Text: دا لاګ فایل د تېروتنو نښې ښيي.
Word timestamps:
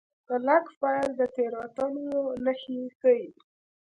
دا 0.27 0.35
لاګ 0.47 0.65
فایل 0.79 1.09
د 1.19 1.21
تېروتنو 1.35 2.17
نښې 2.45 2.79
ښيي. 2.97 3.25